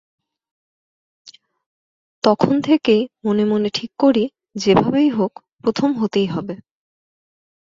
[2.23, 4.23] তখন থেকেই মনে মনে ঠিক করি,
[4.55, 6.55] যেভাবেই হোক প্রথম হতেই হবে।